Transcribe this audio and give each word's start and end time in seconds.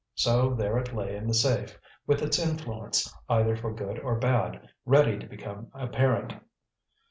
So 0.15 0.55
there 0.55 0.79
it 0.79 0.95
lay 0.95 1.15
in 1.15 1.27
the 1.27 1.33
safe, 1.35 1.77
with 2.07 2.23
its 2.23 2.39
influence, 2.39 3.07
either 3.29 3.55
for 3.55 3.71
good 3.71 3.99
or 3.99 4.15
bad, 4.15 4.67
ready 4.83 5.19
to 5.19 5.27
become 5.27 5.69
apparent. 5.75 6.33